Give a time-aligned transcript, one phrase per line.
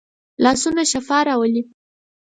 [0.43, 1.63] لاسونه شفا راولي